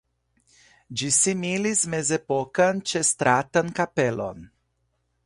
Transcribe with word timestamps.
Ĝi 1.01 1.09
similis 1.17 1.83
mezepokan 1.95 2.81
ĉestratan 2.93 3.73
kapelon. 3.81 4.43